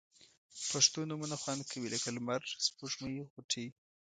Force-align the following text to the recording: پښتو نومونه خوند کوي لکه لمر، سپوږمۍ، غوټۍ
پښتو 0.69 0.99
نومونه 1.09 1.35
خوند 1.41 1.61
کوي 1.71 1.87
لکه 1.95 2.09
لمر، 2.15 2.41
سپوږمۍ، 2.65 3.13
غوټۍ 3.31 3.67